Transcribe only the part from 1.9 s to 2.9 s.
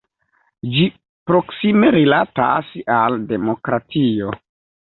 rilatas